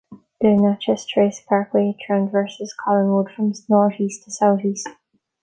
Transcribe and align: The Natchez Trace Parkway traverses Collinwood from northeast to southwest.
The 0.39 0.55
Natchez 0.55 1.05
Trace 1.05 1.41
Parkway 1.47 1.95
traverses 2.07 2.73
Collinwood 2.73 3.29
from 3.35 3.53
northeast 3.69 4.23
to 4.23 4.31
southwest. 4.31 4.87